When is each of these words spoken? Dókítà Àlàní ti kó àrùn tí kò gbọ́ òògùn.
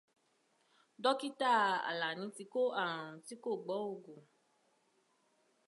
Dókítà 1.03 1.51
Àlàní 1.89 2.25
ti 2.35 2.43
kó 2.53 2.61
àrùn 2.83 3.15
tí 3.25 3.33
kò 3.43 3.51
gbọ́ 3.63 3.77
òògùn. 3.85 4.21